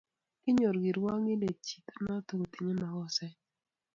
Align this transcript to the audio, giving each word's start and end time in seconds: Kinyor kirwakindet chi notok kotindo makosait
Kinyor 0.41 0.75
kirwakindet 0.83 1.57
chi 1.67 1.77
notok 2.03 2.39
kotindo 2.39 2.71
makosait 2.89 3.37